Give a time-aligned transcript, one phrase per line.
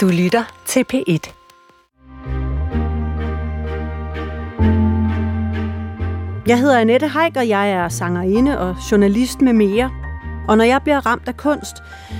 [0.00, 1.32] Du lytter til P1.
[6.46, 9.90] Jeg hedder Annette Heik, og jeg er sangerinde og journalist med mere.
[10.48, 11.76] Og når jeg bliver ramt af kunst,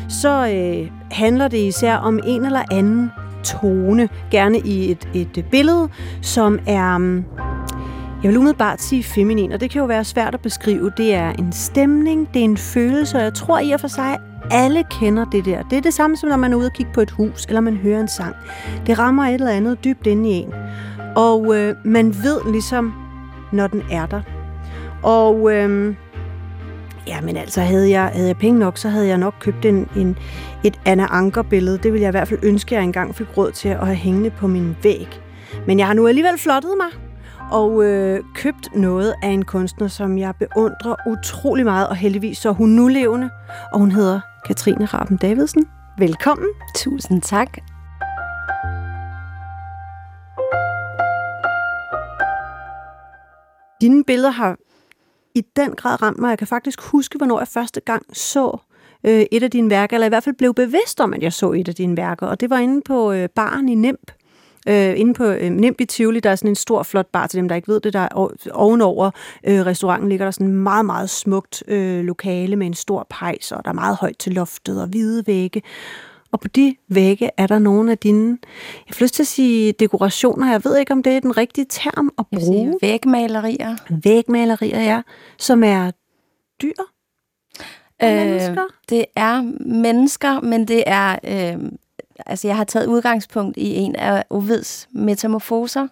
[0.08, 3.10] så øh, handler det især om en eller anden
[3.44, 5.88] tone, gerne i et, et billede,
[6.22, 7.24] som er, mm,
[8.22, 10.92] jeg vil umiddelbart sige feminin, og det kan jo være svært at beskrive.
[10.96, 14.18] Det er en stemning, det er en følelse, og jeg tror i og for sig,
[14.50, 15.62] alle kender det der.
[15.62, 17.60] Det er det samme som når man er ude og kigge på et hus, eller
[17.60, 18.34] man hører en sang.
[18.86, 20.54] Det rammer et eller andet dybt inde i en.
[21.16, 22.94] Og øh, man ved ligesom,
[23.52, 24.22] når den er der.
[25.02, 25.94] Og øh,
[27.06, 29.88] ja, men altså, havde jeg, havde jeg penge nok, så havde jeg nok købt en,
[29.96, 30.18] en,
[30.64, 31.78] et Anna Anker-billede.
[31.78, 33.96] Det ville jeg i hvert fald ønske, at jeg engang fik råd til at have
[33.96, 35.20] hængende på min væg.
[35.66, 37.00] Men jeg har nu alligevel flottet mig
[37.50, 42.48] og øh, købt noget af en kunstner, som jeg beundrer utrolig meget, og heldigvis så
[42.48, 43.30] er hun nu levende,
[43.72, 45.68] og hun hedder Katrine Raben Davidsen.
[45.98, 46.48] Velkommen.
[46.76, 47.58] Tusind tak.
[53.80, 54.56] Dine billeder har
[55.34, 56.28] i den grad ramt mig.
[56.28, 58.58] Jeg kan faktisk huske, hvornår jeg første gang så
[59.04, 61.52] øh, et af dine værker, eller i hvert fald blev bevidst om, at jeg så
[61.52, 64.10] et af dine værker, og det var inde på øh, baren i Nemp.
[64.68, 67.38] Øh, inde på øh, Nemp i Tivoli, der er sådan en stor, flot bar til
[67.38, 67.92] dem, der ikke ved det.
[67.92, 68.08] Der
[68.52, 69.10] ovenover
[69.46, 73.52] øh, restauranten ligger der sådan en meget, meget smukt øh, lokale med en stor pejs,
[73.52, 75.62] og der er meget højt til loftet og hvide vægge.
[76.32, 78.38] Og på de vægge er der nogle af dine,
[78.88, 81.66] jeg får lyst til at sige dekorationer, jeg ved ikke, om det er den rigtige
[81.70, 82.74] term at bruge.
[82.82, 83.76] vægmalerier.
[84.04, 85.02] Vægmalerier, ja,
[85.38, 85.90] som er
[86.62, 86.72] dyr.
[88.02, 88.64] Øh, mennesker?
[88.88, 91.18] Det er mennesker, men det er...
[91.24, 91.72] Øh,
[92.26, 95.88] altså, jeg har taget udgangspunkt i en af Ovids metamorfoser.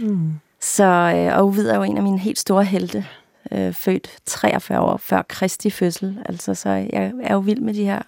[0.00, 0.32] Hmm.
[0.60, 3.06] Så, øh, og Ovid er jo en af mine helt store helte.
[3.52, 6.18] Øh, født 43 år før Kristi fødsel.
[6.26, 8.02] Altså, så jeg er jo vild med de her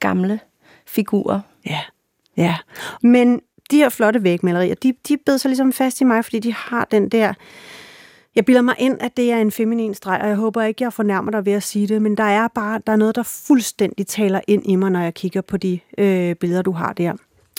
[0.00, 0.40] gamle
[0.86, 1.40] figurer.
[1.66, 1.80] Ja,
[2.36, 2.56] ja.
[3.02, 6.54] Men de her flotte vægmalerier, de, de bed sig ligesom fast i mig, fordi de
[6.54, 7.34] har den der...
[8.36, 10.92] Jeg bilder mig ind, at det er en feminin streg, og jeg håber ikke, jeg
[10.92, 14.06] fornærmer dig ved at sige det, men der er bare der er noget, der fuldstændig
[14.06, 17.12] taler ind i mig, når jeg kigger på de øh, billeder, du har der.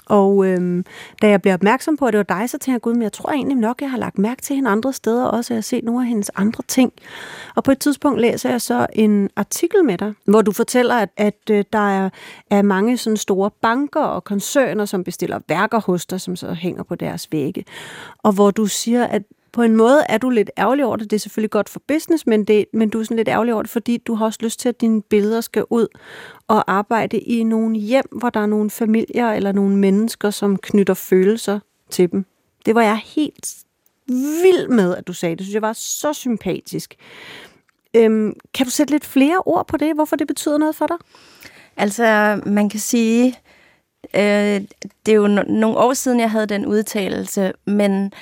[0.10, 0.86] Og øhm,
[1.22, 3.14] da jeg blev opmærksom på, at det var dig, så tænker jeg, gud, men jeg
[3.14, 5.58] tror egentlig nok, at jeg har lagt mærke til hende andre steder også, og jeg
[5.58, 6.94] har set nogle af hendes andre ting.
[7.56, 11.10] Og på et tidspunkt læser jeg så en artikel med dig, hvor du fortæller, at,
[11.18, 12.10] at øh, der er,
[12.50, 16.84] er mange sådan store banker og koncerner, som bestiller værker hos dig, som så hænger
[16.84, 17.66] på deres vægge.
[18.24, 21.12] Og hvor du siger, at på en måde er du lidt ærgerlig over det.
[21.12, 23.64] Det er selvfølgelig godt for business, men, det, men du er sådan lidt ærgerlig over
[23.64, 25.88] det, fordi du har også lyst til, at dine billeder skal ud
[26.48, 30.94] og arbejde i nogle hjem, hvor der er nogle familier eller nogle mennesker, som knytter
[30.94, 32.26] følelser til dem.
[32.66, 33.56] Det var jeg helt
[34.44, 35.46] vild med, at du sagde det.
[35.46, 36.96] synes jeg var så sympatisk.
[37.94, 40.98] Øhm, kan du sætte lidt flere ord på det, hvorfor det betyder noget for dig?
[41.78, 43.40] Altså, man kan sige,
[44.16, 44.62] øh,
[45.06, 48.14] det er jo no- nogle år siden, jeg havde den udtalelse, men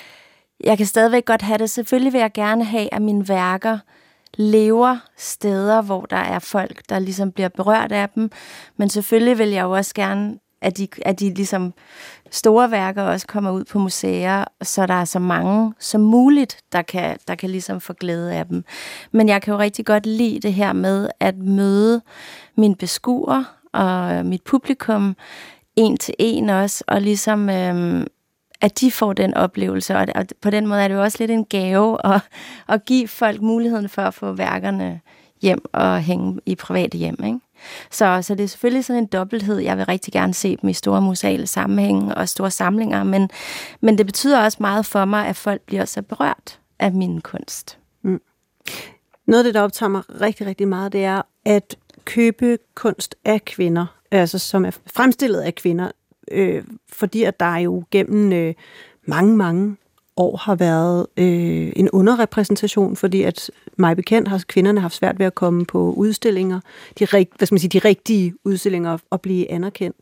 [0.63, 1.69] jeg kan stadigvæk godt have det.
[1.69, 3.77] Selvfølgelig vil jeg gerne have, at mine værker
[4.33, 8.31] lever steder, hvor der er folk, der ligesom bliver berørt af dem.
[8.77, 11.73] Men selvfølgelig vil jeg jo også gerne, at de, at de ligesom
[12.31, 16.81] store værker også kommer ud på museer, så der er så mange som muligt, der
[16.81, 18.63] kan, der kan ligesom få glæde af dem.
[19.11, 22.01] Men jeg kan jo rigtig godt lide det her med at møde
[22.57, 23.43] min beskuer
[23.73, 25.15] og mit publikum
[25.75, 28.05] en til en også, og ligesom Øh,
[28.61, 31.31] at de får den oplevelse, og, og på den måde er det jo også lidt
[31.31, 32.21] en gave at,
[32.69, 35.01] at give folk muligheden for at få værkerne
[35.41, 37.23] hjem og hænge i private hjem.
[37.25, 37.39] Ikke?
[37.91, 39.57] Så, så det er selvfølgelig sådan en dobbelthed.
[39.57, 43.29] Jeg vil rigtig gerne se dem i store museale sammenhænge og store samlinger, men,
[43.81, 47.77] men det betyder også meget for mig, at folk bliver så berørt af min kunst.
[48.01, 48.21] Mm.
[49.27, 51.75] Noget af det, der optager mig rigtig, rigtig meget, det er at
[52.05, 55.91] købe kunst af kvinder, altså som er fremstillet af kvinder,
[56.31, 58.53] øh, fordi at der jo gennem øh,
[59.05, 59.75] mange, mange
[60.17, 65.25] år har været øh, en underrepræsentation, fordi at mig bekendt har kvinderne haft svært ved
[65.25, 66.59] at komme på udstillinger,
[66.99, 69.97] de, rigt, hvad skal man sige, de rigtige udstillinger og blive anerkendt.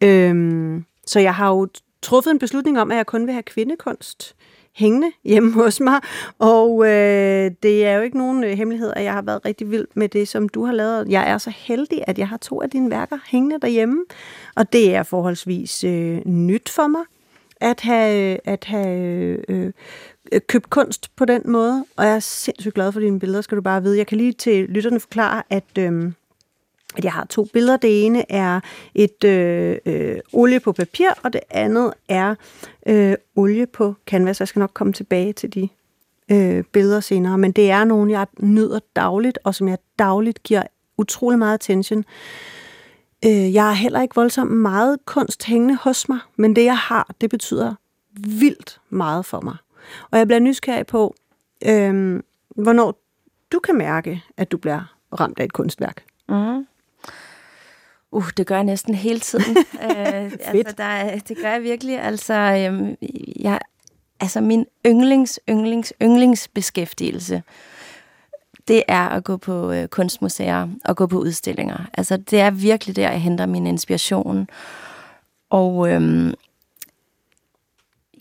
[0.00, 1.68] Øh, så jeg har jo
[2.02, 4.34] truffet en beslutning om, at jeg kun vil have kvindekunst
[4.76, 6.00] hængende hjemme hos mig.
[6.38, 9.86] Og øh, det er jo ikke nogen øh, hemmelighed, at jeg har været rigtig vild
[9.94, 11.08] med det, som du har lavet.
[11.08, 14.04] Jeg er så heldig, at jeg har to af dine værker hængende derhjemme.
[14.56, 17.02] Og det er forholdsvis øh, nyt for mig
[17.60, 18.98] at have, øh, at have
[19.48, 19.72] øh,
[20.32, 21.84] øh, købt kunst på den måde.
[21.96, 23.98] Og jeg er sindssygt glad for dine billeder, skal du bare vide.
[23.98, 25.78] Jeg kan lige til lytterne forklare, at...
[25.78, 26.12] Øh,
[26.96, 27.76] at jeg har to billeder.
[27.76, 28.60] Det ene er
[28.94, 32.34] et øh, øh, olie på papir, og det andet er
[32.86, 34.40] øh, olie på canvas.
[34.40, 35.68] Jeg skal nok komme tilbage til de
[36.30, 40.62] øh, billeder senere, men det er nogle, jeg nyder dagligt, og som jeg dagligt giver
[40.98, 42.04] utrolig meget attention.
[43.24, 47.10] Øh, jeg har heller ikke voldsomt meget kunst hængende hos mig, men det jeg har,
[47.20, 47.74] det betyder
[48.40, 49.56] vildt meget for mig.
[50.10, 51.14] Og jeg bliver nysgerrig på,
[51.66, 52.22] øh,
[52.56, 53.00] hvornår
[53.52, 56.04] du kan mærke, at du bliver ramt af et kunstværk.
[56.28, 56.66] Mm.
[58.16, 59.56] Uh, det gør jeg næsten hele tiden.
[59.56, 62.00] uh, altså, der er, det gør jeg virkelig.
[62.00, 62.96] Altså, øhm,
[63.40, 63.58] jeg,
[64.20, 67.42] altså min yndlings, yndlings, yndlingsbeskæftigelse,
[68.68, 71.78] det er at gå på øh, kunstmuseer og gå på udstillinger.
[71.94, 74.48] Altså, det er virkelig der, jeg henter min inspiration.
[75.50, 76.34] Og øhm,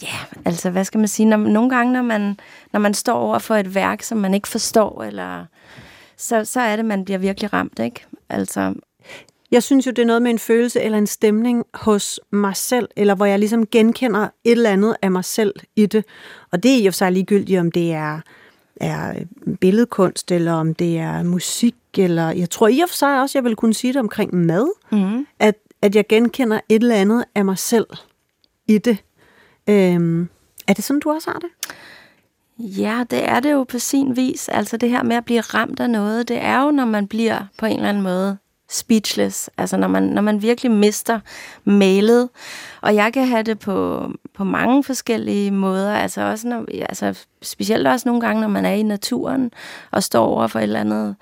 [0.02, 1.26] ja, altså, hvad skal man sige?
[1.26, 2.40] Når, nogle gange, når man,
[2.74, 5.46] når man står over for et værk, som man ikke forstår, eller
[6.18, 8.06] så, så er det, man bliver virkelig ramt, ikke?
[8.30, 8.74] Altså,
[9.56, 12.90] jeg synes jo, det er noget med en følelse eller en stemning hos mig selv,
[12.96, 16.06] eller hvor jeg ligesom genkender et eller andet af mig selv i det.
[16.52, 18.20] Og det er i og for sig ligegyldigt, om det er,
[18.76, 19.14] er
[19.62, 23.44] billedkunst, eller om det er musik, eller jeg tror i og for sig også, jeg
[23.44, 25.28] vil kunne sige det omkring mad, mm.
[25.40, 27.88] at, at jeg genkender et eller andet af mig selv
[28.68, 28.98] i det.
[29.70, 30.30] Øhm,
[30.68, 31.50] er det sådan, du også har det?
[32.58, 34.50] Ja, det er det jo på sin vis.
[34.50, 37.46] Altså det her med at blive ramt af noget, det er jo, når man bliver
[37.58, 38.38] på en eller anden måde
[38.70, 39.50] speechless.
[39.58, 41.20] Altså når man, når man virkelig mister
[41.64, 42.30] mailet.
[42.82, 45.96] Og jeg kan have det på, på mange forskellige måder.
[45.96, 49.52] Altså, også når, altså specielt også nogle gange, når man er i naturen
[49.92, 51.16] og står over for et eller andet.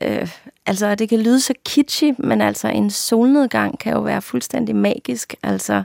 [0.00, 0.28] Øh,
[0.66, 5.34] altså det kan lyde så kitschy, men altså en solnedgang kan jo være fuldstændig magisk.
[5.42, 5.82] Altså,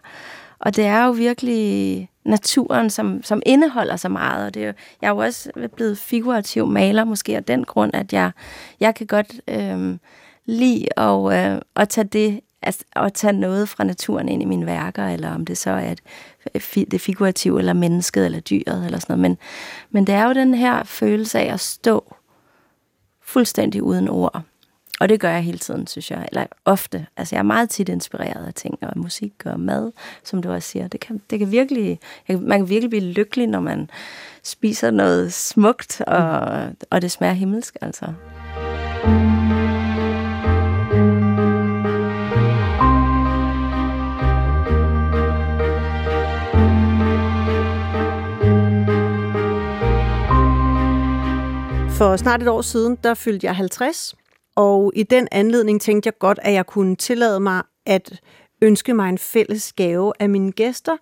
[0.59, 4.45] og det er jo virkelig naturen, som, som indeholder så meget.
[4.45, 7.91] Og det er jo, jeg er jo også blevet figurativ maler, måske af den grund,
[7.93, 8.31] at jeg,
[8.79, 9.97] jeg kan godt øh,
[10.45, 14.65] lide at, øh, at tage det altså, at tage noget fra naturen ind i mine
[14.65, 19.19] værker, eller om det så er et, det figurative, eller mennesket, eller dyret, eller sådan
[19.19, 19.21] noget.
[19.21, 19.37] Men,
[19.91, 22.15] men det er jo den her følelse af at stå
[23.21, 24.41] fuldstændig uden ord.
[24.99, 26.27] Og det gør jeg hele tiden, synes jeg.
[26.31, 27.05] Eller ofte.
[27.17, 29.91] Altså, jeg er meget tit inspireret af ting, og musik og mad,
[30.23, 30.87] som du også siger.
[30.87, 31.99] Det kan, det kan virkelig,
[32.29, 33.89] man kan virkelig blive lykkelig, når man
[34.43, 38.13] spiser noget smukt, og, og det smager himmelsk, altså.
[52.01, 54.15] For snart et år siden, der fyldte jeg 50,
[54.55, 58.21] og i den anledning tænkte jeg godt, at jeg kunne tillade mig at
[58.61, 60.97] ønske mig en fælles gave af mine gæster.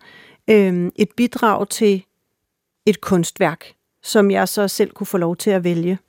[0.49, 2.03] Øh, et bidrag til
[2.85, 3.73] et kunstværk,
[4.03, 5.99] som jeg så selv kunne få lov til at vælge.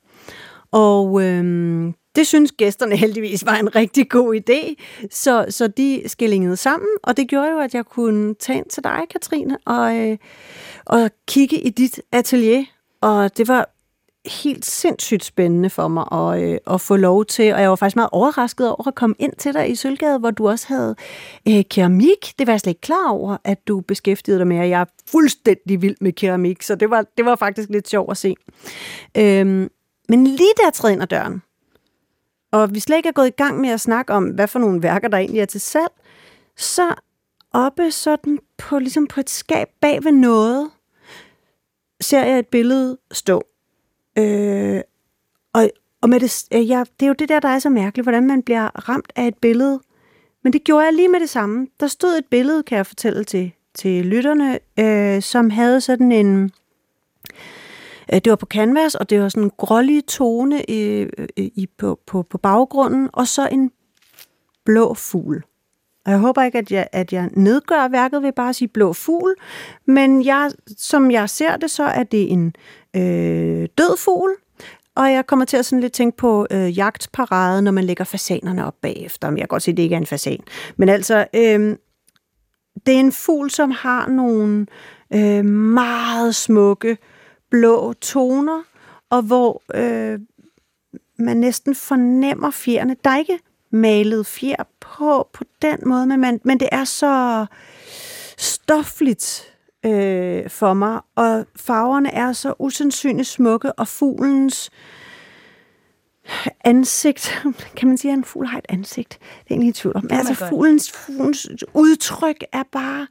[0.71, 4.75] Og øh, det synes gæsterne heldigvis var en rigtig god idé,
[5.11, 8.83] så, så de skillingede sammen, og det gjorde jo, at jeg kunne tage ind til
[8.83, 10.17] dig, Katrine, og, øh,
[10.85, 12.63] og kigge i dit atelier.
[13.01, 13.69] Og det var
[14.25, 17.95] helt sindssygt spændende for mig at, øh, at få lov til, og jeg var faktisk
[17.95, 20.95] meget overrasket over at komme ind til dig i Sølvgade, hvor du også havde
[21.47, 22.33] øh, keramik.
[22.39, 24.85] Det var jeg slet ikke klar over, at du beskæftigede dig med, og jeg er
[25.07, 28.35] fuldstændig vild med keramik, så det var, det var faktisk lidt sjovt at se.
[29.17, 29.69] Øhm,
[30.09, 31.41] men lige der træder ind ad døren,
[32.51, 34.83] og vi slet ikke er gået i gang med at snakke om, hvad for nogle
[34.83, 35.91] værker, der egentlig er til salg,
[36.57, 36.93] så
[37.53, 40.69] oppe sådan på, ligesom på et skab bag ved noget,
[42.01, 43.43] ser jeg et billede stå.
[44.17, 44.81] Øh,
[45.53, 45.69] og,
[46.01, 48.27] og med det, øh, ja, det er jo det der, der er så mærkeligt, hvordan
[48.27, 49.79] man bliver ramt af et billede.
[50.43, 51.67] Men det gjorde jeg lige med det samme.
[51.79, 56.51] Der stod et billede, kan jeg fortælle til, til lytterne, øh, som havde sådan en...
[58.13, 60.81] Øh, det var på canvas, og det var sådan en grålig tone i,
[61.17, 63.71] øh, i, på, på, på baggrunden, og så en
[64.65, 65.43] blå fugl.
[66.05, 68.93] Og jeg håber ikke, at jeg, at jeg nedgør værket ved bare at sige blå
[68.93, 69.35] fugl,
[69.85, 72.55] men jeg, som jeg ser det, så er det en
[72.95, 74.31] øh, død fugl,
[74.95, 78.65] og jeg kommer til at sådan lidt tænke på øh, jagtparade, når man lægger fasanerne
[78.65, 79.29] op bagefter.
[79.29, 80.43] Jeg kan godt se, at det ikke er en fasan.
[80.77, 81.77] Men altså, øh,
[82.85, 84.65] det er en fugl, som har nogle
[85.13, 86.97] øh, meget smukke
[87.49, 88.63] blå toner,
[89.09, 90.19] og hvor øh,
[91.19, 92.95] man næsten fornemmer fjerne.
[93.03, 93.39] Der er ikke
[93.71, 97.45] malet fjer på på den måde, men, man, men det er så
[98.37, 99.50] stofligt
[99.85, 104.71] øh, for mig, og farverne er så usandsynligt smukke, og fuglens
[106.63, 107.43] ansigt,
[107.77, 109.09] kan man sige, at en fugl har et ansigt?
[109.19, 110.07] Det er egentlig i tvivl om.
[110.11, 113.07] Altså, fuglens, fuglens udtryk er bare...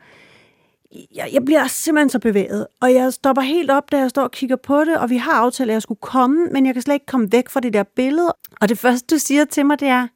[1.15, 4.31] Jeg, jeg bliver simpelthen så bevæget, og jeg stopper helt op, da jeg står og
[4.31, 6.95] kigger på det, og vi har aftalt, at jeg skulle komme, men jeg kan slet
[6.95, 8.35] ikke komme væk fra det der billede.
[8.61, 10.07] Og det første, du siger til mig, det er,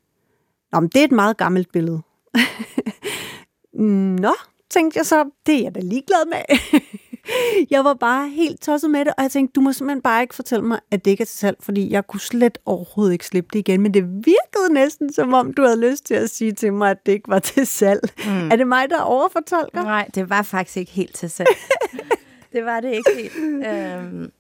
[0.73, 2.03] Nå, men det er et meget gammelt billede.
[4.23, 4.35] Nå,
[4.75, 6.59] tænkte jeg så, det er jeg da ligeglad med.
[7.75, 10.35] jeg var bare helt tosset med det, og jeg tænkte, du må simpelthen bare ikke
[10.35, 13.49] fortælle mig, at det ikke er til salg, fordi jeg kunne slet overhovedet ikke slippe
[13.53, 16.73] det igen, men det virkede næsten, som om du havde lyst til at sige til
[16.73, 18.01] mig, at det ikke var til salg.
[18.27, 18.51] Mm.
[18.51, 19.83] Er det mig, der overfortolker?
[19.83, 21.49] Nej, det var faktisk ikke helt til salg.
[22.53, 23.67] det var det ikke helt.
[23.67, 24.31] Øhm,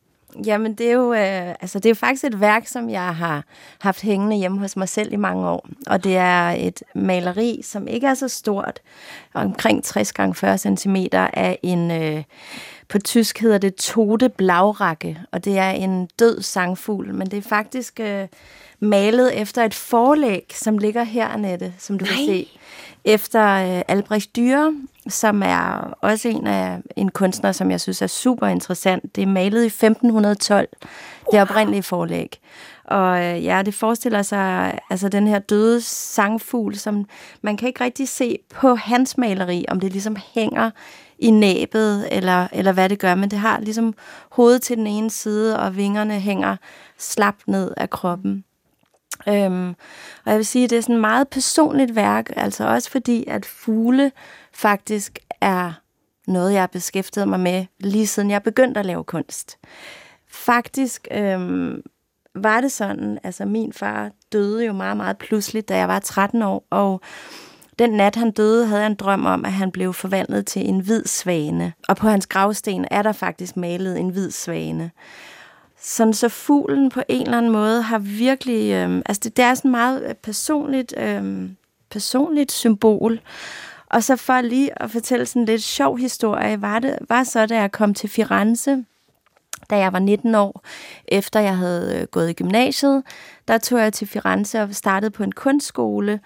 [0.47, 3.45] Jamen, det er, jo, øh, altså, det er jo faktisk et værk, som jeg har
[3.81, 5.67] haft hængende hjemme hos mig selv i mange år.
[5.87, 8.81] Og det er et maleri, som ikke er så stort,
[9.35, 12.23] omkring 60 x 40 cm, af en, øh,
[12.89, 17.43] på tysk hedder det Tote Blaurække, og det er en død sangfugl, men det er
[17.43, 18.29] faktisk øh,
[18.81, 22.15] malet efter et forlæg, som ligger her, Annette, som du Nej.
[22.15, 22.49] kan se
[23.05, 24.75] efter øh, Albrecht Dyre,
[25.09, 29.17] som er også en af en kunstner, som jeg synes er super interessant.
[29.17, 31.31] Det er malet i 1512, wow.
[31.33, 32.41] det oprindelige forlæg.
[32.85, 37.09] Og øh, ja, det forestiller sig altså den her døde sangfugl, som
[37.43, 40.71] man kan ikke rigtig se på hans maleri, om det ligesom hænger
[41.19, 43.95] i næbet, eller, eller hvad det gør, men det har ligesom
[44.31, 46.57] hovedet til den ene side, og vingerne hænger
[46.99, 48.45] slap ned af kroppen.
[49.29, 49.69] Øhm,
[50.25, 53.25] og jeg vil sige, at det er sådan et meget personligt værk, altså også fordi,
[53.27, 54.13] at fugle
[54.55, 55.73] faktisk er
[56.27, 59.59] noget, jeg har beskæftiget mig med, lige siden jeg begyndte at lave kunst.
[60.29, 61.83] Faktisk øhm,
[62.35, 66.43] var det sådan, altså min far døde jo meget, meget pludseligt, da jeg var 13
[66.43, 67.01] år, og
[67.79, 70.81] den nat han døde, havde jeg en drøm om, at han blev forvandlet til en
[70.81, 71.73] hvid svane.
[71.89, 74.91] Og på hans gravsten er der faktisk malet en hvid svane.
[75.81, 79.55] Sådan så fuglen på en eller anden måde har virkelig, Øhm, altså det, det er
[79.55, 81.57] sådan meget øh, personligt, øhm,
[81.91, 83.21] personligt symbol.
[83.95, 87.47] Og så for lige at fortælle sådan en lidt sjov historie, var det var så,
[87.47, 88.85] da jeg kom til Firenze,
[89.71, 90.65] da jeg var 19 år,
[91.09, 93.03] efter jeg havde øh, gået i gymnasiet,
[93.49, 96.21] der tog jeg til Firenze og startede på en kunstskole,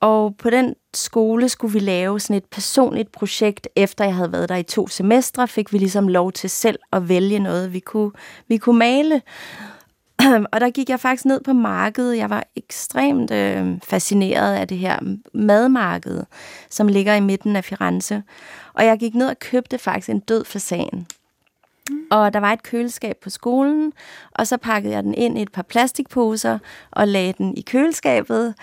[0.00, 3.68] og på den skole skulle vi lave sådan et personligt projekt.
[3.76, 7.08] Efter jeg havde været der i to semestre, fik vi ligesom lov til selv at
[7.08, 8.12] vælge noget, vi kunne,
[8.48, 9.22] vi kunne male.
[10.52, 12.16] Og der gik jeg faktisk ned på markedet.
[12.16, 14.98] Jeg var ekstremt øh, fascineret af det her
[15.34, 16.24] madmarked,
[16.70, 18.22] som ligger i midten af Firenze.
[18.72, 21.06] Og jeg gik ned og købte faktisk en død fasan.
[21.90, 22.00] Mm.
[22.10, 23.92] Og der var et køleskab på skolen,
[24.30, 26.58] og så pakkede jeg den ind i et par plastikposer
[26.90, 28.54] og lagde den i køleskabet.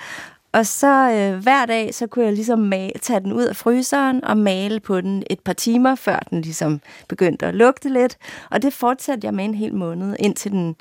[0.56, 4.24] Og så øh, hver dag, så kunne jeg ligesom male, tage den ud af fryseren
[4.24, 8.18] og male på den et par timer, før den ligesom begyndte at lugte lidt.
[8.52, 10.76] Og det fortsatte jeg med en hel måned, indtil den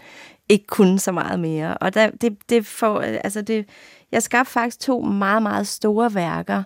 [0.49, 1.77] ikke kunne så meget mere.
[1.77, 3.69] Og der, det, det får, øh, altså det,
[4.13, 6.63] jeg skabte faktisk to meget, meget store værker.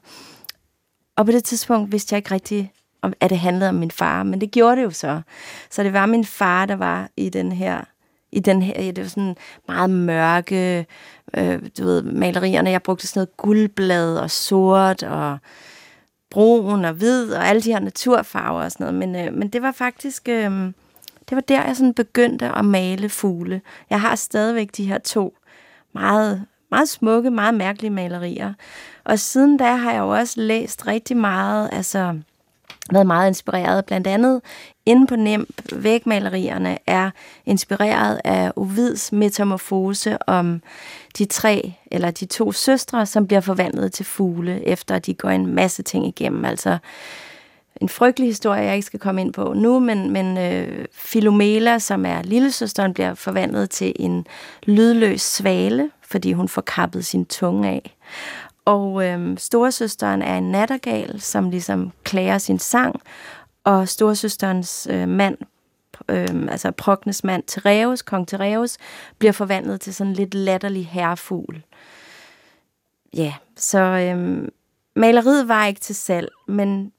[1.16, 2.72] Og på det tidspunkt vidste jeg ikke rigtig,
[3.02, 5.20] om, at det handlede om min far, men det gjorde det jo så.
[5.70, 7.84] Så det var min far, der var i den her
[8.32, 9.36] i den her, det var sådan
[9.68, 10.86] meget mørke,
[11.37, 12.70] øh, du ved, malerierne.
[12.70, 15.38] Jeg brugte sådan noget guldblad og sort og
[16.30, 19.08] brun og hvid og alle de her naturfarver og sådan noget.
[19.08, 20.50] Men, øh, men det var faktisk, øh,
[21.28, 23.61] det var der, jeg sådan begyndte at male fugle.
[23.90, 25.37] Jeg har stadigvæk de her to
[25.94, 28.54] meget, meget smukke, meget mærkelige malerier.
[29.04, 32.18] Og siden da har jeg jo også læst rigtig meget, altså
[32.92, 33.85] været meget inspireret.
[33.85, 34.40] Blandt andet
[34.88, 37.11] inde på Nem, vægmalerierne er
[37.47, 40.62] inspireret af Ovids metamorfose om
[41.18, 45.28] de tre eller de to søstre, som bliver forvandlet til fugle, efter at de går
[45.28, 46.45] en masse ting igennem.
[46.45, 46.78] Altså
[47.80, 52.07] en frygtelig historie, jeg ikke skal komme ind på nu, men, men øh, Filomela, som
[52.07, 54.26] er lillesøsteren, bliver forvandlet til en
[54.66, 57.97] lydløs svale, fordi hun får kappet sin tunge af.
[58.64, 63.00] Og øh, storesøsteren er en nattergal, som ligesom klager sin sang,
[63.64, 65.36] og storesøsterens øh, mand,
[66.08, 68.76] øh, altså Prognes mand, Tereus, kong Tereus,
[69.18, 71.62] bliver forvandlet til sådan en lidt latterlig herrefugl.
[73.14, 74.48] Ja, så øhm,
[74.96, 76.92] maleriet var ikke til salg, men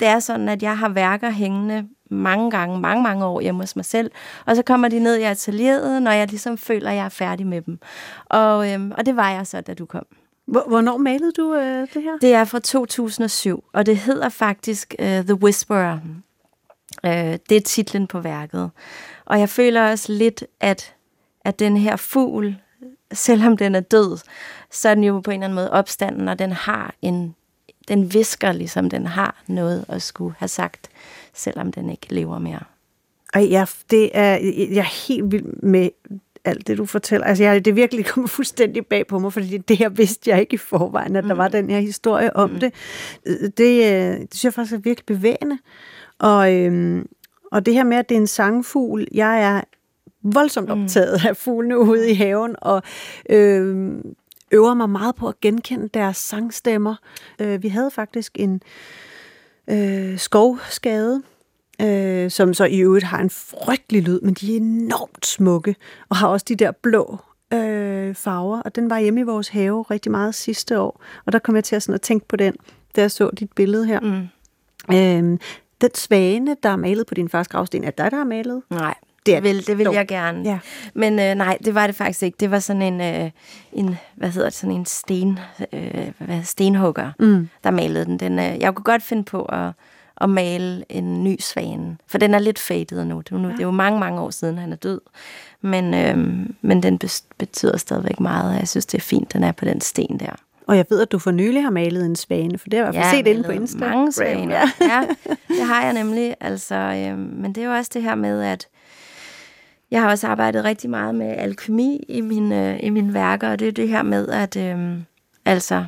[0.00, 3.76] det er sådan, at jeg har værker hængende mange gange, mange, mange år hjemme hos
[3.76, 4.10] mig selv,
[4.46, 7.46] og så kommer de ned i atelieret, når jeg ligesom føler, at jeg er færdig
[7.46, 7.78] med dem.
[8.26, 10.06] Og, øhm, og det var jeg så, da du kom.
[10.50, 12.18] Hvornår malede du øh, det her?
[12.20, 15.98] Det er fra 2007, og det hedder faktisk uh, The Whisperer.
[17.04, 17.10] Uh,
[17.48, 18.70] det er titlen på værket.
[19.24, 20.94] Og jeg føler også lidt, at,
[21.44, 22.56] at den her fugl,
[23.12, 24.18] selvom den er død,
[24.70, 27.34] så er den jo på en eller anden måde opstanden, og den har en,
[27.88, 30.88] den visker ligesom, den har noget at skulle have sagt,
[31.34, 32.62] selvom den ikke lever mere.
[33.34, 34.32] Og ja, det er,
[34.70, 35.90] jeg er helt vild med
[36.44, 37.26] alt det, du fortæller.
[37.26, 40.54] Altså, jeg, det virkelig kommer fuldstændig bag på mig, fordi det her vidste jeg ikke
[40.54, 41.28] i forvejen, at mm.
[41.28, 42.60] der var den her historie om mm.
[42.60, 42.74] det.
[43.24, 45.58] Det, det synes jeg faktisk er virkelig bevægende.
[46.18, 47.06] Og, øhm,
[47.52, 49.60] og det her med, at det er en sangfugl, jeg er
[50.22, 50.82] voldsomt mm.
[50.82, 51.28] optaget mm.
[51.28, 52.82] af fuglene ude i haven, og
[53.30, 54.14] øhm,
[54.52, 56.94] øver mig meget på at genkende deres sangstemmer.
[57.40, 58.62] Øh, vi havde faktisk en
[59.70, 61.22] øh, skovskade,
[61.80, 65.76] øh, som så i øvrigt har en frygtelig lyd, men de er enormt smukke,
[66.08, 67.18] og har også de der blå
[67.52, 71.38] øh, farver, og den var hjemme i vores have rigtig meget sidste år, og der
[71.38, 72.54] kom jeg til at, sådan at tænke på den,
[72.96, 74.00] da jeg så dit billede her.
[74.00, 74.28] Mm.
[74.94, 75.38] Øh,
[75.80, 78.62] den svane, der er malet på din fars gravsten, er dig, der har malet?
[78.70, 78.94] Nej,
[79.26, 80.42] det, er, vil, det vil jeg gerne.
[80.44, 80.58] Ja.
[80.94, 82.36] Men øh, nej, det var det faktisk ikke.
[82.40, 83.30] Det var sådan en, øh,
[83.72, 85.38] en hvad hedder det, sådan en sten,
[85.72, 87.48] øh, hvad, stenhugger, mm.
[87.64, 88.18] der malede den.
[88.18, 89.72] den øh, jeg kunne godt finde på at,
[90.20, 93.18] at male en ny svane, for den er lidt faded nu.
[93.18, 93.52] Det er, nu, ja.
[93.52, 95.00] det er jo mange, mange år siden, han er død.
[95.60, 97.00] Men, øh, men den
[97.38, 100.36] betyder stadigvæk meget, og jeg synes, det er fint, den er på den sten der.
[100.66, 102.94] Og jeg ved, at du for nylig har malet en svane, for det har jeg
[102.94, 103.90] ja, set inde på Instagram.
[103.90, 104.54] mange svaner.
[104.54, 104.70] Ja.
[104.80, 105.06] ja,
[105.48, 106.34] det har jeg nemlig.
[106.40, 108.68] Altså, øh, men det er jo også det her med, at
[109.90, 113.68] jeg har også arbejdet rigtig meget med alkemi i mine, i mine værker, og det
[113.68, 114.98] er det her med, at øh,
[115.44, 115.84] altså,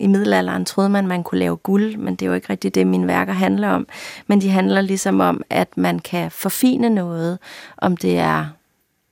[0.00, 2.86] i middelalderen troede man, man kunne lave guld, men det er jo ikke rigtigt det,
[2.86, 3.86] mine værker handler om.
[4.26, 7.38] Men de handler ligesom om, at man kan forfine noget,
[7.76, 8.46] om det er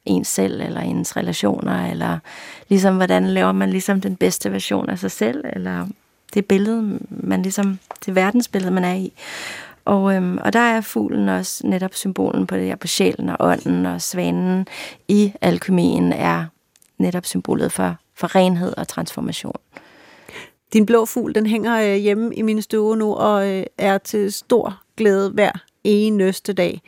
[0.04, 2.18] ens selv, eller ens relationer, eller
[2.68, 5.86] ligesom, hvordan laver man ligesom den bedste version af sig selv, eller
[6.34, 9.12] det billede, man ligesom, det verdensbillede, man er i.
[9.84, 13.36] Og, øhm, og der er fuglen også netop symbolen på det her, på sjælen og
[13.40, 14.66] ånden og svanen
[15.08, 16.44] i alkymien er
[16.98, 19.56] netop symbolet for, for renhed og transformation.
[20.74, 24.32] Din blå fugl, den hænger øh, hjemme i min stue nu og øh, er til
[24.32, 25.52] stor glæde hver
[25.84, 26.82] eneste dag.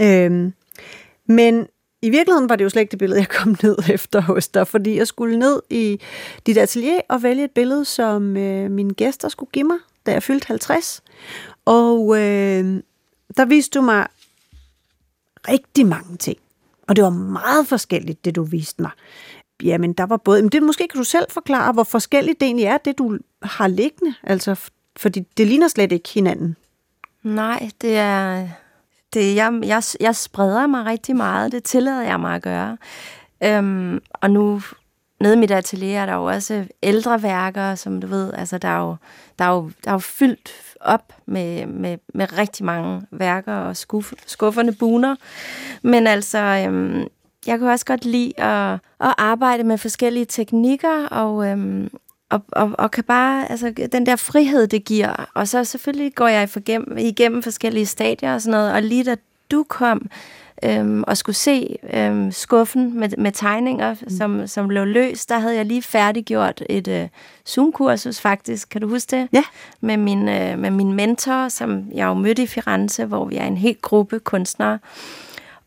[0.00, 0.52] Øhm,
[1.26, 1.66] men
[2.02, 4.66] i virkeligheden var det jo slet ikke det billede, jeg kom ned efter hos dig,
[4.66, 6.00] fordi jeg skulle ned i
[6.46, 10.22] dit atelier og vælge et billede, som øh, mine gæster skulle give mig, da jeg
[10.22, 11.02] fyldte 50.
[11.64, 12.82] Og øh,
[13.36, 14.06] der viste du mig
[15.48, 16.38] rigtig mange ting.
[16.88, 18.90] Og det var meget forskelligt, det du viste mig.
[19.62, 20.42] Jamen, der var både...
[20.42, 23.68] Men det måske kan du selv forklare, hvor forskelligt det egentlig er, det du har
[23.68, 24.14] liggende.
[24.22, 26.56] Altså, fordi det ligner slet ikke hinanden.
[27.22, 28.48] Nej, det er...
[29.14, 31.52] Det, jeg, jeg, jeg spreder mig rigtig meget.
[31.52, 32.76] Det tillader jeg mig at gøre.
[33.44, 34.60] Øhm, og nu
[35.20, 38.68] nede i mit atelier er der jo også ældre værker, som du ved, altså der
[38.68, 38.96] er jo,
[39.38, 43.76] der er jo, der er jo fyldt op med, med, med rigtig mange værker og
[43.76, 45.16] skuff, skufferne buner.
[45.82, 47.08] Men altså, øhm,
[47.46, 51.90] jeg kan også godt lide at, at arbejde med forskellige teknikker, og, øhm,
[52.30, 55.30] og, og, og kan bare, altså den der frihed, det giver.
[55.34, 59.16] Og så selvfølgelig går jeg igennem, igennem forskellige stadier og sådan noget, og lige da
[59.50, 60.10] du kom,
[60.64, 64.10] øhm, og skulle se øhm, skuffen med, med tegninger, mm.
[64.10, 67.08] som, som lå løs, der havde jeg lige færdiggjort et øh,
[67.48, 69.28] Zoom-kursus faktisk, kan du huske det?
[69.32, 69.44] Ja.
[69.80, 73.44] Med min, øh, med min mentor, som jeg jo mødte i Firenze, hvor vi er
[73.44, 74.78] en helt gruppe kunstnere.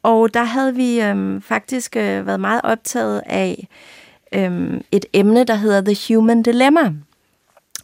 [0.04, 3.68] Og der havde vi øhm, faktisk øh, været meget optaget af
[4.34, 6.94] øhm, et emne, der hedder The Human Dilemma,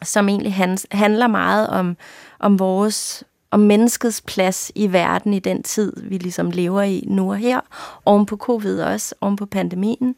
[0.04, 1.98] som egentlig handler meget om,
[2.40, 7.32] om vores om menneskets plads i verden i den tid, vi ligesom lever i nu
[7.32, 7.60] og her,
[8.06, 10.16] oven på covid også, oven på pandemien,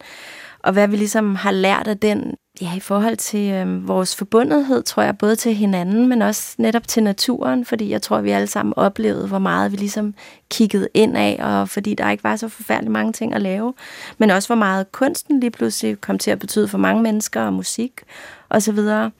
[0.63, 4.83] og hvad vi ligesom har lært af den, ja, i forhold til øh, vores forbundethed,
[4.83, 8.47] tror jeg, både til hinanden, men også netop til naturen, fordi jeg tror, vi alle
[8.47, 10.13] sammen oplevede, hvor meget vi ligesom
[10.49, 13.73] kiggede ind af, og fordi der ikke var så forfærdeligt mange ting at lave,
[14.17, 17.53] men også hvor meget kunsten lige pludselig kom til at betyde for mange mennesker, og
[17.53, 18.01] musik,
[18.49, 19.11] og så videre.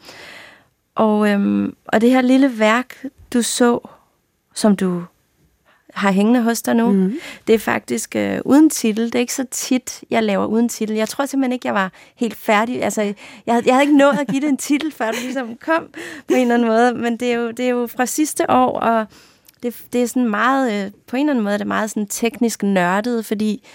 [0.96, 3.80] Og, øhm, og det her lille værk, du så,
[4.56, 5.04] som du
[5.94, 6.92] har hængende hos dig nu.
[6.92, 7.14] Mm.
[7.48, 9.06] Det er faktisk øh, uden titel.
[9.06, 10.96] Det er ikke så tit, jeg laver uden titel.
[10.96, 12.84] Jeg tror simpelthen ikke, jeg var helt færdig.
[12.84, 13.16] Altså, jeg,
[13.48, 15.88] havde, jeg havde ikke nået at give det en titel, før du ligesom kom
[16.28, 16.94] på en eller anden måde.
[16.94, 19.06] Men det er jo, det er jo fra sidste år, og
[19.64, 22.08] det, det er sådan meget, øh, på en eller anden måde, det er meget sådan
[22.08, 23.68] teknisk nørdet, fordi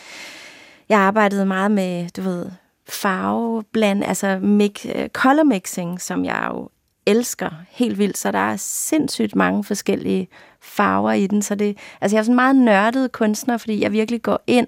[0.88, 2.46] jeg arbejdede meget med, du ved,
[2.88, 6.68] farve, bland, altså mix, uh, color mixing, som jeg jo
[7.07, 10.29] elsker helt vildt, så der er sindssygt mange forskellige
[10.61, 11.43] farver i den.
[11.43, 14.67] Så det, altså jeg er sådan meget nørdet kunstner, fordi jeg virkelig går ind,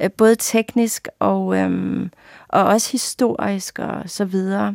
[0.00, 2.10] øh, både teknisk og, øhm,
[2.48, 4.74] og også historisk og så videre.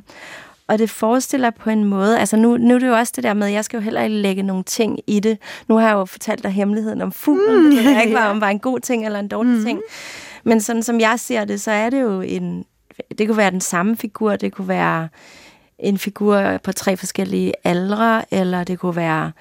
[0.67, 3.33] Og det forestiller på en måde, altså nu, nu er det jo også det der
[3.33, 5.37] med, at jeg skal jo heller ikke lægge nogle ting i det.
[5.67, 8.29] Nu har jeg jo fortalt dig hemmeligheden om fuglen, mm, det ved jeg ikke, var,
[8.33, 9.63] om var en god ting eller en dårlig mm.
[9.63, 9.81] ting.
[10.43, 12.65] Men sådan som jeg ser det, så er det jo en,
[13.17, 15.09] det kunne være den samme figur, det kunne være
[15.79, 19.31] en figur på tre forskellige aldre, eller det kunne være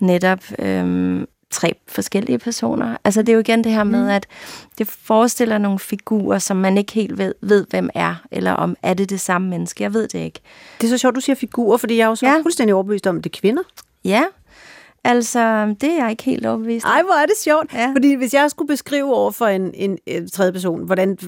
[0.00, 2.96] netop øhm, tre forskellige personer.
[3.04, 4.08] Altså det er jo igen det her med, mm.
[4.08, 4.26] at
[4.78, 8.94] det forestiller nogle figurer, som man ikke helt ved, ved, hvem er, eller om er
[8.94, 9.82] det det samme menneske.
[9.82, 10.40] Jeg ved det ikke.
[10.80, 12.40] Det er så sjovt, du siger figurer, fordi jeg er jo så ja.
[12.42, 13.62] fuldstændig overbevist om, at det er kvinder.
[14.04, 14.22] Ja,
[15.04, 16.86] Altså, det er jeg ikke helt overbevist.
[16.86, 17.72] Ej, hvor er det sjovt.
[17.74, 17.92] Ja.
[17.92, 21.18] Fordi hvis jeg skulle beskrive over for en, en, en tredje person, hvordan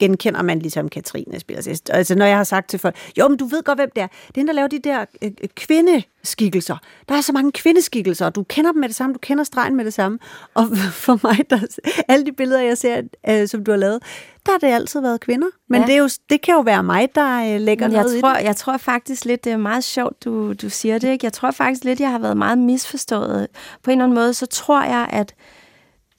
[0.00, 3.44] genkender man ligesom Katrine spiller Altså, når jeg har sagt til folk, jo, men du
[3.44, 4.06] ved godt, hvem det er.
[4.06, 6.76] Det er den, der laver de der øh, øh, kvindeskikkelser.
[7.08, 9.76] Der er så mange kvindeskikkelser, og du kender dem med det samme, du kender stregen
[9.76, 10.18] med det samme.
[10.54, 10.64] Og
[11.04, 11.58] for mig, der,
[12.08, 14.02] alle de billeder, jeg ser, øh, som du har lavet,
[14.46, 15.46] der har det altid været kvinder.
[15.68, 15.86] Men ja.
[15.86, 18.38] det, er jo, det kan jo være mig, der øh, lægger jeg noget tror, i
[18.38, 18.44] det.
[18.44, 21.08] Jeg tror faktisk lidt, det er meget sjovt, du, du siger det.
[21.08, 21.24] Ikke?
[21.24, 23.48] Jeg tror faktisk lidt, jeg har været meget misforstået.
[23.82, 25.34] På en eller anden måde, så tror jeg, at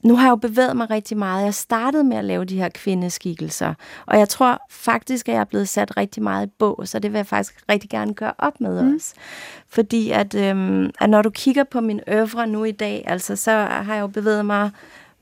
[0.06, 1.46] nu har jeg jo bevæget mig rigtig meget.
[1.46, 3.74] Jeg startede med at lave de her kvindeskikkelser,
[4.06, 7.12] og jeg tror faktisk, at jeg er blevet sat rigtig meget i bås, så det
[7.12, 8.96] vil jeg faktisk rigtig gerne gøre op med mm.
[8.96, 9.14] os.
[9.70, 13.52] Fordi at, øhm, at når du kigger på min øvre nu i dag, altså så
[13.52, 14.72] har jeg jo bevæget mig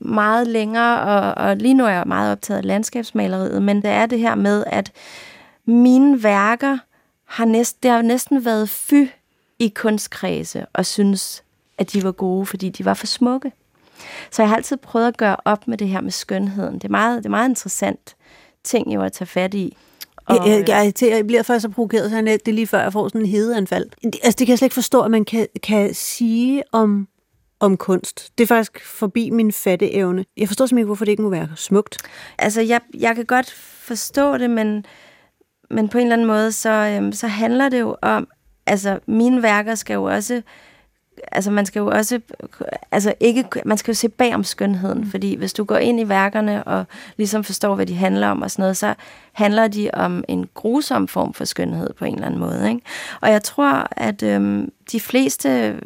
[0.04, 4.06] meget længere, og, og lige nu er jeg meget optaget af landskabsmaleriet, men det er
[4.06, 4.92] det her med, at
[5.66, 6.78] mine værker
[7.24, 9.06] har, næst, det har næsten været fy
[9.58, 11.42] i kunstkredse, og synes,
[11.78, 13.52] at de var gode, fordi de var for smukke.
[14.30, 16.74] Så jeg har altid prøvet at gøre op med det her med skønheden.
[16.74, 18.16] Det er meget, det er meget interessant
[18.64, 19.76] ting jo at tage fat i.
[20.26, 22.92] Og, jeg, jeg, jeg, jeg bliver faktisk så provokeret, så det er lige før, jeg
[22.92, 23.86] får sådan en hedeanfald.
[24.04, 27.08] Altså, det kan jeg slet ikke forstå, at man kan, kan sige om
[27.64, 28.32] om kunst.
[28.38, 30.24] Det er faktisk forbi min fatteevne.
[30.36, 31.98] Jeg forstår simpelthen ikke, hvorfor det ikke må være smukt.
[32.38, 34.84] Altså, jeg, jeg kan godt forstå det, men,
[35.70, 38.28] men på en eller anden måde, så, øhm, så handler det jo om,
[38.66, 40.42] altså, mine værker skal jo også
[41.32, 42.20] altså man skal jo også
[42.90, 45.10] altså ikke man skal jo se bag om skønheden, mm.
[45.10, 46.84] fordi hvis du går ind i værkerne og
[47.16, 48.94] ligesom forstår hvad de handler om og sådan noget, så
[49.32, 52.80] handler de om en grusom form for skønhed på en eller anden måde, ikke?
[53.20, 55.80] Og jeg tror at øhm, de fleste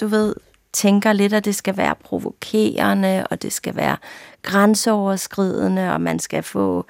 [0.00, 0.34] du ved
[0.72, 3.96] tænker lidt, at det skal være provokerende, og det skal være
[4.42, 6.86] grænseoverskridende, og man skal få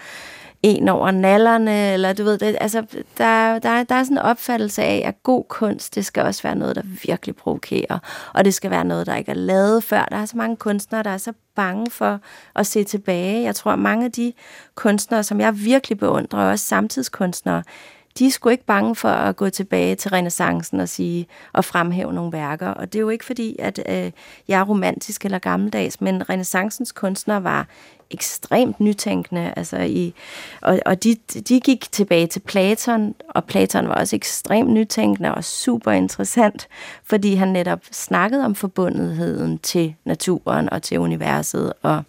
[0.63, 2.85] en over nallerne, eller du ved, det, altså,
[3.19, 6.55] der, der, der er sådan en opfattelse af, at god kunst, det skal også være
[6.55, 7.99] noget, der virkelig provokerer,
[8.35, 10.05] og det skal være noget, der ikke er lavet før.
[10.05, 12.21] Der er så mange kunstnere, der er så bange for
[12.55, 13.43] at se tilbage.
[13.43, 14.33] Jeg tror, at mange af de
[14.75, 17.63] kunstnere, som jeg virkelig beundrer, også samtidskunstnere,
[18.19, 22.13] de er sgu ikke bange for at gå tilbage til renaissancen og sige og fremhæve
[22.13, 22.69] nogle værker.
[22.69, 24.11] Og det er jo ikke fordi, at øh,
[24.49, 27.67] jeg er romantisk eller gammeldags, men renaissancens kunstnere var
[28.13, 30.15] ekstremt nytænkende, altså i,
[30.61, 31.17] og, og de,
[31.49, 36.69] de gik tilbage til Platon, og Platon var også ekstremt nytænkende og super interessant,
[37.05, 42.03] fordi han netop snakkede om forbundetheden til naturen og til universet, og,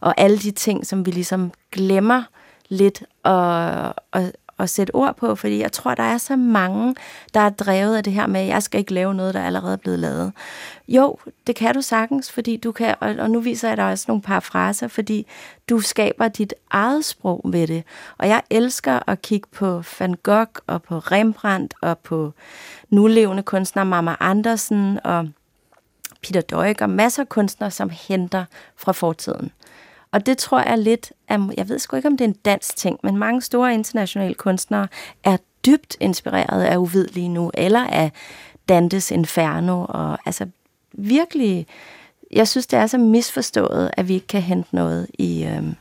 [0.00, 2.22] og alle de ting, som vi ligesom glemmer
[2.68, 6.94] lidt, og, og, at sætte ord på, fordi jeg tror, der er så mange,
[7.34, 9.72] der er drevet af det her med, at jeg skal ikke lave noget, der allerede
[9.72, 10.32] er blevet lavet.
[10.88, 14.04] Jo, det kan du sagtens, fordi du kan, og, og nu viser jeg dig også
[14.08, 15.26] nogle par fraser, fordi
[15.68, 17.84] du skaber dit eget sprog med det.
[18.18, 22.32] Og jeg elsker at kigge på Van Gogh og på Rembrandt og på
[22.90, 25.28] nulevende kunstner Mama Andersen og
[26.22, 28.44] Peter Doig og masser af kunstnere, som henter
[28.76, 29.52] fra fortiden.
[30.14, 32.76] Og det tror jeg lidt, at, jeg ved sgu ikke, om det er en dansk
[32.76, 34.88] ting, men mange store internationale kunstnere
[35.24, 38.12] er dybt inspireret af Uvid lige nu, eller af
[38.68, 40.46] Dantes Inferno, og altså
[40.92, 41.66] virkelig,
[42.30, 45.74] jeg synes, det er så misforstået, at vi ikke kan hente noget i, øhm,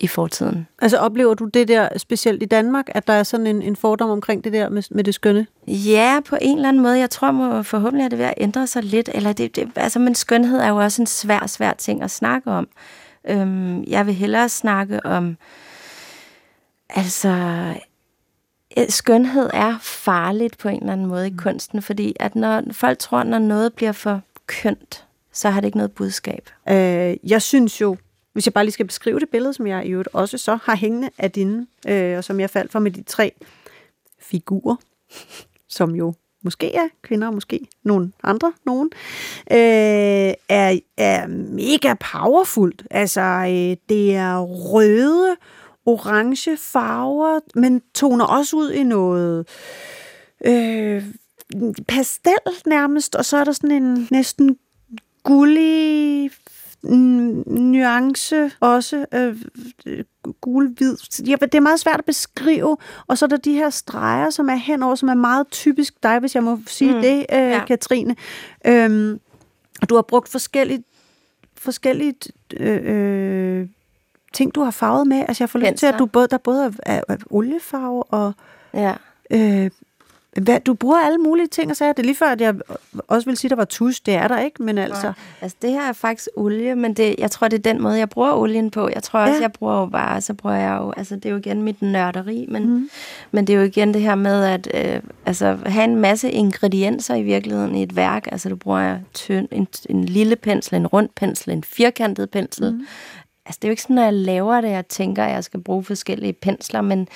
[0.00, 0.66] i fortiden.
[0.82, 4.10] Altså oplever du det der specielt i Danmark, at der er sådan en, en fordom
[4.10, 5.46] omkring det der med, med det skønne?
[5.66, 6.98] Ja, på en eller anden måde.
[6.98, 9.10] Jeg tror må, forhåbentlig er det ved at ændre sig lidt.
[9.14, 12.50] Eller det, det, altså, men skønhed er jo også en svær, svær ting at snakke
[12.50, 12.68] om.
[13.28, 15.36] Øhm, jeg vil hellere snakke om,
[16.88, 17.28] altså,
[18.78, 21.36] øh, skønhed er farligt på en eller anden måde i mm.
[21.36, 25.78] kunsten, fordi at når folk tror, når noget bliver for kønt, så har det ikke
[25.78, 26.50] noget budskab.
[26.68, 27.96] Øh, jeg synes jo,
[28.32, 30.76] hvis jeg bare lige skal beskrive det billede, som jeg i øvrigt også så har
[30.76, 33.32] hængende af dine, øh, og som jeg faldt for med de tre
[34.18, 34.76] figurer,
[35.68, 38.90] som jo måske er kvinder, måske nogle andre, nogen,
[39.50, 42.82] øh, er, er mega powerfult.
[42.90, 45.36] Altså, øh, det er røde,
[45.86, 49.48] orange farver, men toner også ud i noget
[50.44, 51.04] øh,
[51.88, 52.32] pastel
[52.66, 54.56] nærmest, og så er der sådan en næsten
[55.22, 56.30] gullig
[56.82, 59.36] nuance også, øh,
[60.40, 60.96] gul-hvid.
[61.26, 64.48] Ja, det er meget svært at beskrive, og så er der de her streger, som
[64.48, 67.00] er henover, som er meget typisk dig, hvis jeg må sige mm.
[67.00, 67.64] det, øh, ja.
[67.64, 68.16] Katrine.
[68.66, 69.20] Øhm,
[69.88, 70.84] du har brugt forskellige,
[71.56, 72.14] forskellige
[72.56, 73.68] øh, øh,
[74.32, 75.24] ting, du har farvet med.
[75.28, 78.32] Altså, jeg får lyst til, at du både, der både er, er, er oliefarve og...
[78.74, 78.94] Ja.
[79.30, 79.70] Øh,
[80.36, 81.92] hvad, du bruger alle mulige ting og sager.
[81.92, 82.54] Det er lige før, at jeg
[83.08, 84.00] også vil sige, at der var tus.
[84.00, 85.06] Det er der ikke, men altså...
[85.06, 85.12] Ja.
[85.40, 88.08] Altså, det her er faktisk olie, men det, jeg tror, det er den måde, jeg
[88.08, 88.88] bruger olien på.
[88.94, 89.40] Jeg tror også, ja.
[89.40, 90.92] jeg bruger jo bare, så bruger jeg jo...
[90.96, 92.90] Altså, det er jo igen mit nørderi, men, mm.
[93.30, 97.14] men det er jo igen det her med at øh, altså, have en masse ingredienser
[97.14, 98.28] i virkeligheden i et værk.
[98.32, 102.86] Altså, du bruger tynd, en, en lille pensel, en rund pensel, en firkantet pensel, mm
[103.50, 105.60] altså det er jo ikke sådan, når jeg laver det, jeg tænker, at jeg skal
[105.60, 107.08] bruge forskellige pensler, men,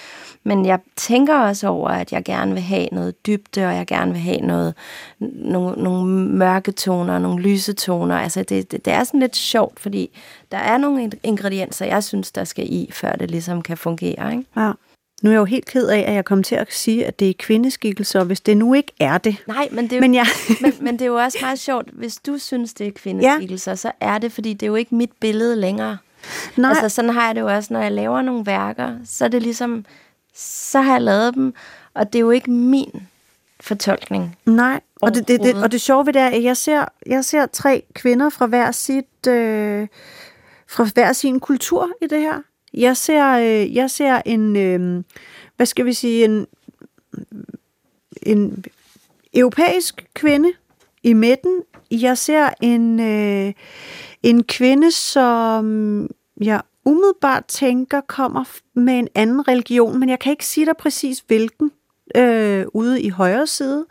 [0.44, 4.12] men jeg tænker også over, at jeg gerne vil have noget dybde, og jeg gerne
[4.12, 4.75] vil have noget,
[5.18, 8.16] nogle, nogle mørke toner, nogle lyse toner.
[8.16, 10.18] Altså det, det, det er sådan lidt sjovt, fordi
[10.53, 14.33] der er nogle ingredienser, jeg synes, der skal i, før det ligesom kan fungere.
[14.33, 14.44] Ikke?
[14.57, 14.73] Ja.
[15.23, 17.31] Nu er jeg jo helt ked af, at jeg kom til at sige, at det
[17.31, 19.37] er kvindeskikkelser, hvis det nu ikke er det.
[19.47, 20.27] Nej, men det er jo, men, jeg...
[20.62, 21.88] men, men det er jo også meget sjovt.
[21.92, 23.77] Hvis du synes, det er kvindeskikkelser, ja.
[23.77, 25.99] så er det, fordi det er jo ikke mit billede længere.
[26.56, 26.70] Nej.
[26.70, 29.42] Altså sådan har jeg det jo også, når jeg laver nogle værker, så er det
[29.42, 29.84] ligesom,
[30.34, 31.54] så har jeg lavet dem,
[31.94, 33.06] og det er jo ikke min
[33.60, 34.37] fortolkning.
[34.46, 37.24] Nej, og det, det, det, og det sjove ved det er, at jeg ser, jeg
[37.24, 39.88] ser tre kvinder fra hver sit, øh,
[40.68, 42.42] fra hver sin kultur i det her.
[42.74, 45.02] Jeg ser, øh, jeg ser en, øh,
[45.56, 46.46] hvad skal vi sige, en,
[48.22, 48.64] en
[49.34, 50.52] europæisk kvinde
[51.02, 51.62] i midten.
[51.90, 53.52] Jeg ser en, øh,
[54.24, 56.08] en kvinde, som
[56.40, 61.24] jeg umiddelbart tænker kommer med en anden religion, men jeg kan ikke sige dig præcis
[61.26, 61.72] hvilken,
[62.16, 63.87] øh, ude i højre side.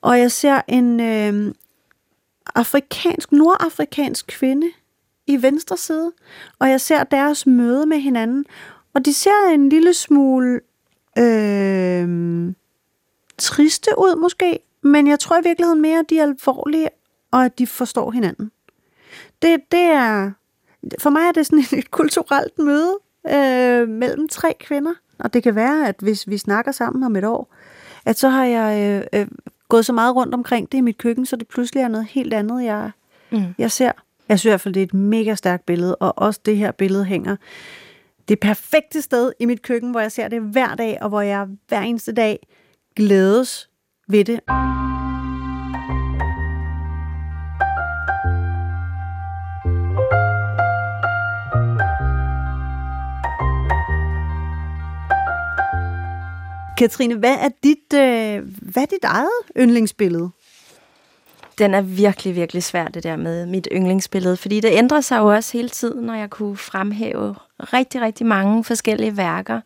[0.00, 1.54] Og jeg ser en øh,
[2.54, 4.66] afrikansk, nordafrikansk kvinde
[5.26, 6.12] i venstre side,
[6.58, 8.44] og jeg ser deres møde med hinanden,
[8.94, 10.60] og de ser en lille smule
[11.18, 12.08] øh,
[13.38, 16.88] triste ud måske, men jeg tror i virkeligheden mere, at de er alvorlige,
[17.30, 18.50] og at de forstår hinanden
[19.42, 20.30] det, det er,
[20.98, 24.92] for mig er det sådan et, kulturelt møde øh, mellem tre kvinder.
[25.18, 27.54] Og det kan være, at hvis vi snakker sammen om et år,
[28.04, 29.26] at så har jeg øh, øh,
[29.68, 32.34] gået så meget rundt omkring det i mit køkken, så det pludselig er noget helt
[32.34, 32.90] andet, jeg,
[33.32, 33.54] mm.
[33.58, 33.92] jeg ser.
[34.28, 36.72] Jeg synes i hvert fald, det er et mega stærkt billede, og også det her
[36.72, 37.36] billede hænger
[38.28, 41.46] det perfekte sted i mit køkken, hvor jeg ser det hver dag, og hvor jeg
[41.68, 42.46] hver eneste dag
[42.96, 43.70] glædes
[44.08, 44.40] ved det.
[56.78, 60.30] Katrine, hvad er dit, øh, hvad er dit eget yndlingsbillede?
[61.58, 65.26] Den er virkelig, virkelig svær, det der med mit yndlingsbillede, fordi det ændrer sig jo
[65.26, 69.60] også hele tiden, når jeg kunne fremhæve rigtig, rigtig mange forskellige værker.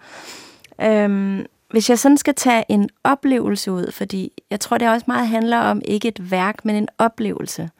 [0.80, 5.28] Øhm, hvis jeg sådan skal tage en oplevelse ud, fordi jeg tror, det også meget
[5.28, 7.70] handler om ikke et værk, men en oplevelse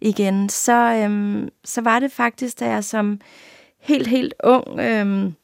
[0.00, 3.20] igen, så, øhm, så var det faktisk, da jeg som
[3.80, 5.34] helt, helt ung øhm,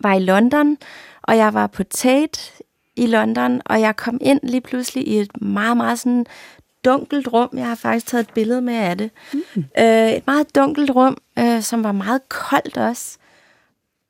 [0.00, 0.76] var i London,
[1.22, 2.40] og jeg var på Tate
[2.96, 6.26] i London, og jeg kom ind lige pludselig i et meget, meget sådan
[6.84, 7.50] dunkelt rum.
[7.52, 9.10] Jeg har faktisk taget et billede med af det.
[9.32, 9.64] Mm.
[9.78, 13.18] Øh, et meget dunkelt rum, øh, som var meget koldt også.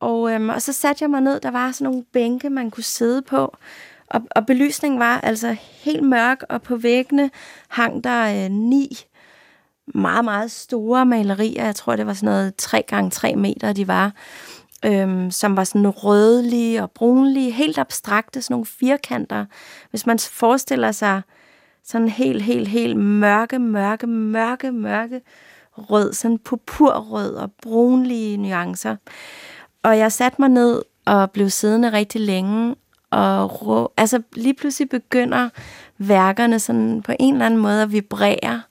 [0.00, 1.40] Og, øhm, og så satte jeg mig ned.
[1.40, 3.56] Der var sådan nogle bænke, man kunne sidde på.
[4.06, 7.30] Og, og belysningen var altså helt mørk, og på væggene
[7.68, 8.98] hang der øh, ni
[9.94, 11.64] meget, meget store malerier.
[11.64, 14.12] Jeg tror, det var sådan noget 3 gange 3 meter, de var
[14.86, 19.44] øhm, som var sådan rødlige og brunlige, helt abstrakte, sådan nogle firkanter.
[19.90, 21.22] Hvis man forestiller sig
[21.84, 25.20] sådan helt, helt, helt mørke, mørke, mørke, mørke
[25.72, 28.96] rød, sådan purpurrød og brunlige nuancer.
[29.82, 32.74] Og jeg satte mig ned og blev siddende rigtig længe,
[33.10, 35.48] og rå, altså lige pludselig begynder
[35.98, 38.62] værkerne sådan på en eller anden måde at vibrere.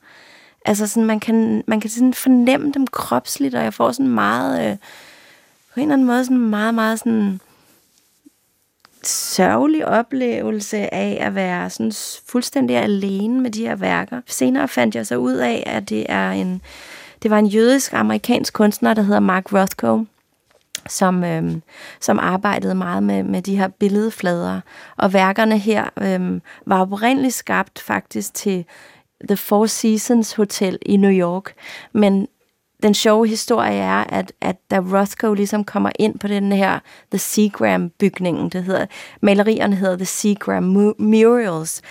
[0.65, 4.71] Altså sådan, man kan, man kan sådan fornemme dem kropsligt, og jeg får sådan meget...
[4.71, 4.77] Øh,
[5.75, 7.39] på en eller anden måde sådan meget, meget sådan
[9.03, 11.91] sørgelig oplevelse af at være sådan
[12.27, 14.21] fuldstændig alene med de her værker.
[14.27, 16.61] Senere fandt jeg så ud af, at det er en
[17.23, 20.05] det var en jødisk amerikansk kunstner, der hedder Mark Rothko,
[20.89, 21.61] som, øhm,
[22.01, 24.61] som arbejdede meget med, med de her billedflader.
[24.97, 28.65] Og værkerne her øhm, var oprindeligt skabt faktisk til
[29.27, 31.53] The Four Seasons Hotel i New York,
[31.93, 32.27] men
[32.85, 36.79] den sjove historie er, at, at da Rothko ligesom kommer ind på den her
[37.11, 38.85] The Seagram-bygningen, det hedder,
[39.21, 40.63] malerierne hedder The Seagram
[40.99, 41.81] Murals,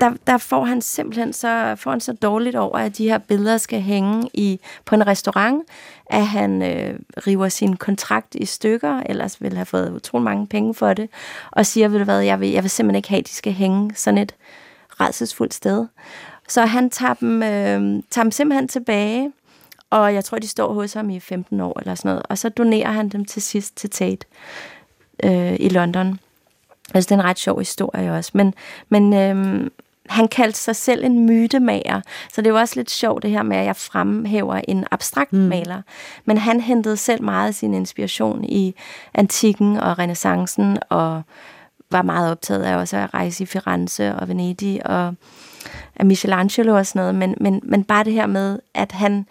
[0.00, 3.58] der, der får han simpelthen så, får han så dårligt over, at de her billeder
[3.58, 5.62] skal hænge i, på en restaurant,
[6.10, 10.74] at han øh, river sin kontrakt i stykker, ellers vil have fået utrolig mange penge
[10.74, 11.08] for det,
[11.50, 13.52] og siger, ved du hvad, jeg vil, jeg vil simpelthen ikke have, at de skal
[13.52, 14.34] hænge sådan et
[15.00, 15.86] redselsfuldt sted.
[16.48, 19.32] Så han tager dem, øh, tager dem simpelthen tilbage,
[19.90, 22.22] og jeg tror, de står hos ham i 15 år eller sådan noget.
[22.28, 24.26] Og så donerer han dem til sidst til Tate
[25.24, 26.20] øh, i London.
[26.94, 28.30] Altså, det er en ret sjov historie også.
[28.34, 28.54] Men,
[28.88, 29.70] men øhm,
[30.08, 32.00] han kaldte sig selv en mytemager,
[32.32, 35.32] så det er jo også lidt sjovt det her med, at jeg fremhæver en abstrakt
[35.32, 35.38] mm.
[35.38, 35.82] maler.
[36.24, 38.74] Men han hentede selv meget af sin inspiration i
[39.14, 41.22] antikken og renaissancen, og
[41.90, 45.14] var meget optaget af også at rejse i Firenze og Venedig og
[45.96, 47.14] af Michelangelo og sådan noget.
[47.14, 49.26] Men, men, men bare det her med, at han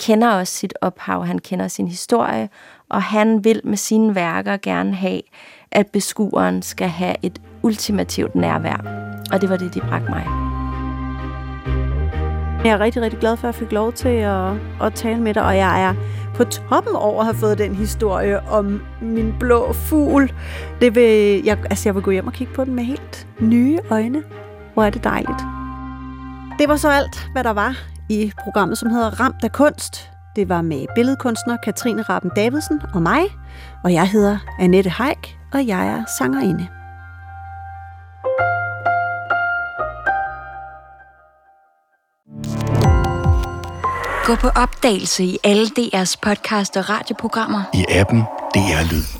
[0.00, 2.48] kender også sit ophav, han kender sin historie,
[2.88, 5.20] og han vil med sine værker gerne have,
[5.72, 8.76] at beskueren skal have et ultimativt nærvær.
[9.32, 10.26] Og det var det, de bragte mig.
[12.64, 15.34] Jeg er rigtig, rigtig glad for, at jeg fik lov til at, at tale med
[15.34, 15.94] dig, og jeg er
[16.34, 20.32] på toppen over at have fået den historie om min blå fugl.
[20.80, 23.78] Det vil, jeg, altså jeg vil gå hjem og kigge på den med helt nye
[23.90, 24.22] øjne.
[24.74, 25.40] Hvor er det dejligt.
[26.58, 30.10] Det var så alt, hvad der var i programmet, som hedder Ramt af kunst.
[30.36, 33.22] Det var med billedkunstner Katrine Raben Davidsen og mig,
[33.84, 36.68] og jeg hedder Annette Heik, og jeg er sangerinde.
[44.24, 47.62] Gå på opdagelse i alle DR's podcast og radioprogrammer.
[47.74, 48.20] I appen
[48.54, 49.19] DR Lyd.